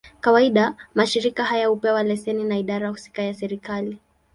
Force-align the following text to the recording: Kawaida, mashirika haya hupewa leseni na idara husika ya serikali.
Kawaida, 0.21 0.73
mashirika 0.95 1.43
haya 1.45 1.67
hupewa 1.67 2.03
leseni 2.03 2.43
na 2.43 2.57
idara 2.57 2.89
husika 2.89 3.21
ya 3.23 3.33
serikali. 3.33 3.99